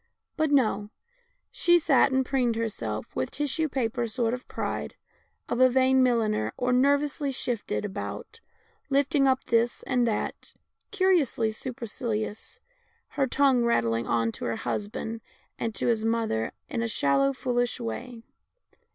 [0.35, 0.89] But no,
[1.51, 4.95] she sat and preened herself with the tissue paper sort of pride
[5.47, 8.39] of a vain milliner, or nervously shifted about,
[8.89, 10.55] lifting up this and that,
[10.89, 12.59] curiously supercilious,
[13.09, 15.21] her tongue rattling on to her husband
[15.59, 18.23] and to his mother in a shallow, fool ish way.